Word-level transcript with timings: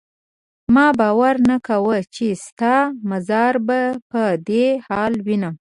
ما 0.73 0.87
باور 0.99 1.35
نه 1.49 1.57
کاوه 1.67 1.99
چې 2.15 2.25
ستا 2.45 2.75
مزار 3.09 3.55
به 3.67 3.81
په 4.11 4.21
دې 4.47 4.65
حال 4.87 5.13
وینم. 5.25 5.55